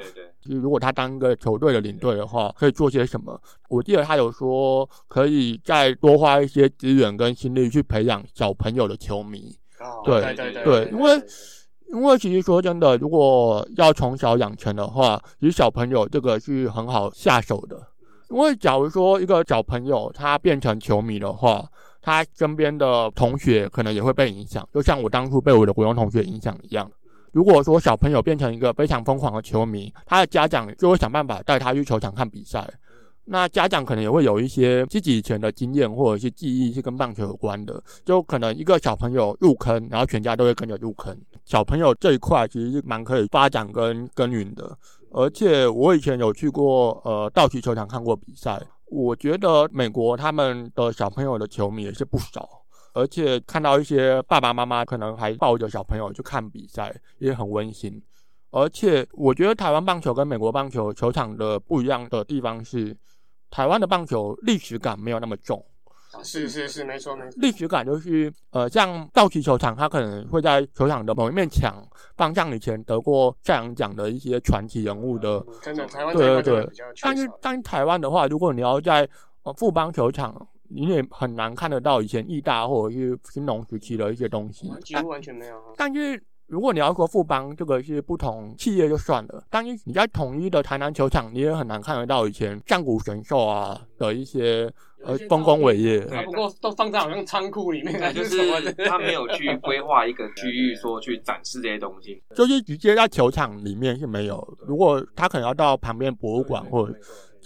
[0.56, 3.40] 如果他当个球队的领队的话，可以做些什么？
[3.70, 9.56] 我记得他有说，可以再多花一些资源跟心力去培养小朋友的球迷。
[10.04, 11.22] 对对对，因为。
[11.90, 17.82] 因为其实说真的，如果要从小养成的话，其实小朋友这个是很好下手的。
[18.30, 21.66] 因为假如说一个小朋友他变成球迷的话，
[22.02, 26.92] 他身边的同学可能也会被影响，就像我当初被我的国中同学影响一样。
[27.38, 32.68] 如果说小朋友变成一个非常疯狂的球迷，他的家长就会想办法带他去球场看比赛。
[33.26, 41.16] 那家长可能也会有一些自己以前的经验或者是记忆是跟棒球有关的，就可能一个小朋友入坑，然后全家都会跟着入坑。
[41.46, 44.76] 小朋友这一块其实是蛮可以发展跟耕耘的。
[45.12, 52.50] 而且我以前有去过呃道奇球场看过比赛，我觉得美国他们的小朋友的球迷也是不少，
[52.98, 58.02] 而且看到一些爸爸妈妈可能还抱着小朋友去看比赛，也很温馨。
[58.52, 62.98] 而且我觉得台湾棒球跟美国棒球球场的不一样的地方是。
[63.50, 65.64] 台湾的棒球历史感没有那么重，
[66.22, 67.40] 是是是，没错没错。
[67.40, 71.82] 历史感就是，呃，像道奇球场，它可能会在球场的某一面墙
[72.18, 75.42] 放上以前得过赛扬奖的一些传奇人物的。
[75.62, 76.70] 真的，台湾对对对。
[77.02, 79.08] 但是，但是台湾的话，如果你要在
[79.44, 85.56] 呃富邦球场，你也很难看得到以前义大或者是兴农时期的一些东西，几乎完全没有。
[85.76, 86.22] 但是。
[86.50, 94.72] 如果你要说富邦这个是不同企业就算了，但是你在统一的台南球场，你也很难看得到以前战鼓神兽啊的一些
[95.04, 96.00] 呃丰功伟业。
[96.24, 98.38] 不过都放在好像仓库里面， 就是
[98.86, 104.58] 他没有去规划一个区域说去展示这些东西，就是直接在球场里面是没有。
[104.66, 106.98] 如果他可能要到旁边博物馆或者。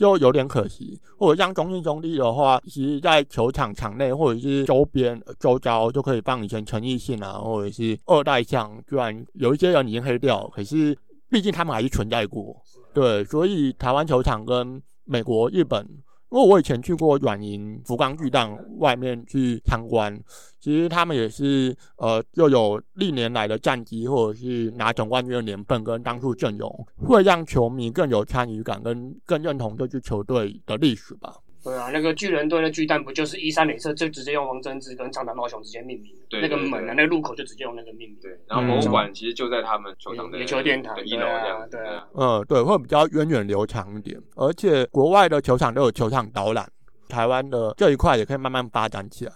[0.02, 10.98] 就有点可惜，或者像中信兄弟的话，其实在球场场内或者是周边周遭就可以放以前陈奕迅啊，或者是二代像，居然有一些人已经黑掉，可是
[11.30, 12.60] 毕竟他们还是存在过。
[12.96, 15.88] 对，所以台湾球场跟美国、日本。
[16.32, 20.18] 因为我以前去过软银福冈巨蛋外面去参观，
[20.62, 31.36] 其实他们也是呃又有历年来的战绩，或者是拿总冠军的年份跟当初阵容，会让球迷更有参与感，跟更认同这支球队的历史吧。
[31.64, 36.12] 对啊，那个巨人队的巨蛋不就是一三垒侧就直接用王贞治跟长岛茂雄直接命名？
[36.30, 38.18] 对，那个门啊，那个入口就直接用那个命名。
[38.22, 41.70] 对，然后博物馆其实就在他们球场的野球殿堂一楼这样。
[41.70, 46.68] 对啊，嗯，对，会比较源远流长一点，而且国外的球场都有球场导览，
[47.08, 49.32] 台湾的这一块也可以慢慢发展起来。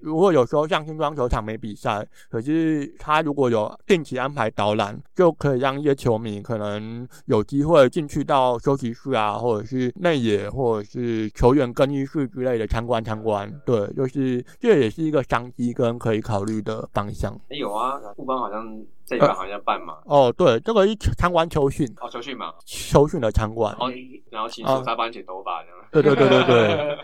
[0.00, 13.52] 如果有时候像新庄球场没比赛，可是他如果有定期安排导览，就可以让一些球迷可能有机会进去到休息室啊，或者是内野，或者是球员更衣室之类的参观参观。
[13.64, 17.38] 对，就是这也是一个商机跟可以考虑的方向。
[17.48, 18.84] 没，有啊，富邦好像。
[19.06, 19.98] 这一好像办嘛？
[20.04, 23.94] 哦，对，这个一参观秋训，哦，秋训嘛，秋训的参观，然后
[24.30, 25.76] 然后请手沙班剪头发这样。
[25.92, 26.44] 对对对对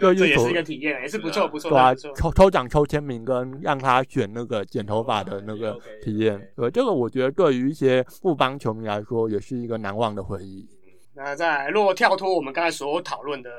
[0.01, 1.71] 对， 这也是一个体验，也是不错不错。
[1.71, 10.69] 对啊，抽抽奖抽签名跟让他选那个剪头发的那个体验，对，这个我觉得对于一些富邦球迷来说，也是一个难忘的回忆。
[11.15, 13.51] 那在如果跳脱我们刚才所讨论的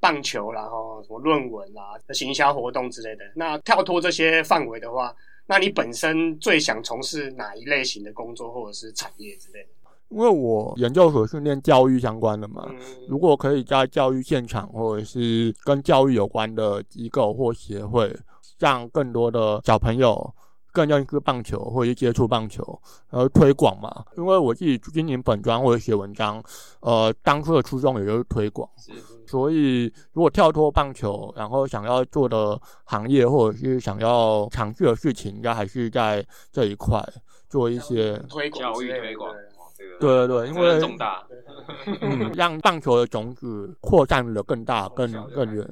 [0.00, 5.14] 棒球，然后什么论文啊、行销活动之类的，那跳脱这些范围的话。
[5.46, 9.68] 那你本身最想从事哪一类型的工作或者是产业之类的？
[10.10, 12.70] 因为我研究所训练教育相关的嘛，
[13.08, 18.14] 如果可以在教育现场或者是跟教育有关的机构或协会，
[18.58, 20.32] 让更多的小朋友
[20.74, 22.62] 更认识棒球或者接触棒球，
[23.08, 24.04] 然后推广嘛。
[24.16, 26.42] 因为我自己经营本专或者写文章，
[26.80, 28.68] 呃，当初的初衷也就是推广。
[29.26, 37.00] 所以，如果跳脱棒球，然后想要做的行业或者是想要尝试的事情，应该还是在这一块
[37.48, 39.32] 做一些推广、教育推广。
[40.00, 41.24] 对对对，因为重大，
[42.02, 45.64] 嗯，让棒球的种子扩散的更大、更更远。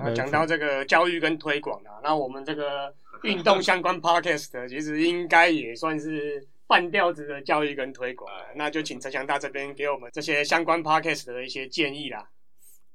[0.00, 8.30] 啊，讲到这个教育跟推广啊，那我们这个运动相关 podcast 其实应该也算是半吊子的教育跟推广。
[8.54, 12.28] 那就请陈祥大这边给我们这些相关 podcast 的一些建议啦。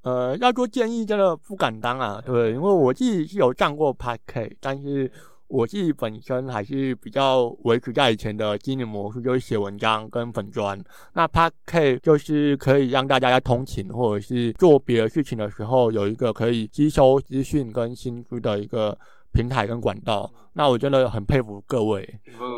[0.02, 5.10] 呃，要做建议真的不敢当啊，对，因为我自己是有上过 podcast，但是
[5.54, 10.76] 我自己本身还是比较维持在以前的经营模式，就是写文章跟粉砖。
[11.12, 18.98] 那 p a K 就是可以让大家在通勤或者是做别的事情的时候，有一个可以吸收资讯跟新知的一个
[19.32, 20.28] 平台跟管道。
[20.54, 22.04] 那我真的很佩服各位，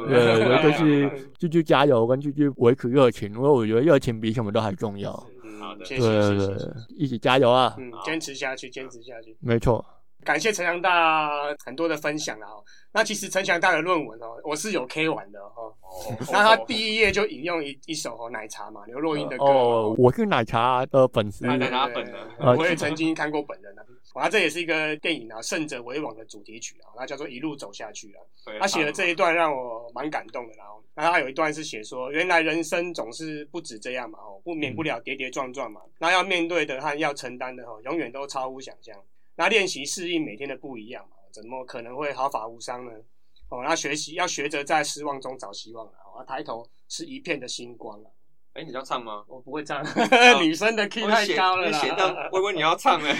[0.09, 5.27] 对，就 是继续加油跟继续维持热情，因为我觉得热情比什么都还重要。
[5.85, 7.75] 谢谢，谢谢，一起加油啊！
[7.79, 9.37] 嗯，坚持下去，坚持下去。
[9.41, 9.85] 没错，
[10.25, 11.31] 感谢陈强大
[11.65, 12.49] 很多的分享啊。
[12.93, 15.75] 那其实陈强大的论文哦，我是有 K 完的哦。
[16.33, 19.45] 那他第一页就引用一一首哦奶茶嘛，刘若英的歌。
[19.45, 23.83] 哦，我是奶茶的粉丝，奶茶粉的，我也曾经看过本人啊。
[24.15, 28.59] 哇，这也是一个电影啊，《胜者为王》的主题曲啊，那叫做《一路走下去》啊。
[28.59, 38.97] 他写的这一段让我蛮感动的，然后，然后他有一段是写说，原来人生总是不止这样嘛，哦，不免不了跌跌撞撞嘛，那要面对的和要承担的哦，永远都超乎想象。
[39.37, 42.93] 那练习适应每天的不一样嘛，怎么可能会毫发无伤呢？
[43.49, 48.11] 哦，那学习要学着在失望中找希望啊，哦，抬头是一片的星光啊。
[48.55, 49.23] 哎，你要唱吗？
[49.29, 49.85] 我不会唱，
[50.43, 52.29] 女生的 key 太高了啦。
[52.33, 53.15] 微微你要唱哎。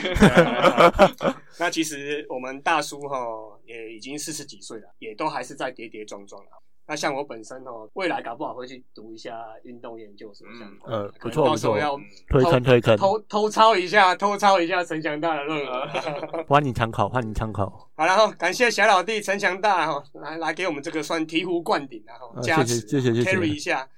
[1.59, 3.17] 那其实我们大叔哈
[3.65, 6.57] 也已经四十几岁了，也都还是在跌跌撞撞啊。
[6.89, 15.89] 那像我本身哦，未来搞不好会去读一下运动研究所，像呃不错不错，要推坑推坑，偷偷抄一下，偷抄一下陈强大的论文。
[16.47, 17.69] 欢迎参考，欢迎参考。
[17.97, 23.89] 好，然后感谢小老弟陈强大哈，来来给我们这个算醍醐灌顶然后加持，谢谢谢谢 carry 一下。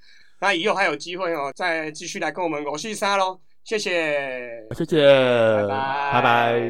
[0.41, 3.39] 那以后还有机会哦，再继续来跟我们狗戏杀喽！
[3.65, 6.61] 谢谢，谢谢，拜拜，拜拜。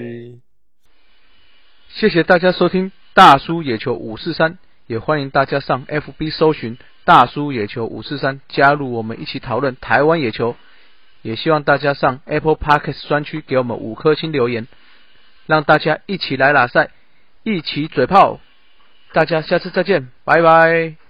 [1.87, 4.57] 谢谢大家收听大叔野球五四三，
[4.89, 10.55] 也欢迎大家上 FB 搜寻大叔野球五四三，加入我们一起讨论台湾野球。
[11.21, 14.67] 也希望大家上 Apple Podcast 专区给我们五颗星留言，
[15.45, 16.89] 让大家一起来打赛，
[17.43, 18.39] 一起嘴炮。
[19.13, 21.08] 大家下次再见，拜拜。